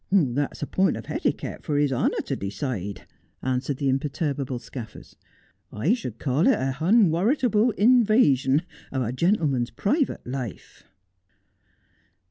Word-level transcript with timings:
'That's 0.11 0.63
a 0.63 0.65
pint 0.65 0.97
of 0.97 1.05
heliquelte 1.05 1.61
for 1.61 1.75
liis 1.77 1.91
honour 1.91 2.21
to 2.25 2.35
decide,' 2.35 3.03
an 3.03 3.03
58 3.03 3.03
Just 3.03 3.09
as 3.11 3.43
I 3.43 3.47
Am. 3.47 3.59
swered 3.59 3.77
the 3.77 3.89
imperturbable 3.89 4.57
Scaffers.' 4.57 5.15
I 5.83 5.93
should 5.93 6.17
call 6.17 6.47
it 6.47 6.55
a 6.55 6.75
bun 6.79 7.11
warrantable 7.11 7.69
invasion 7.77 8.63
of 8.91 9.03
a 9.03 9.13
gentleman's 9.13 9.69
private 9.69 10.25
life.' 10.25 10.85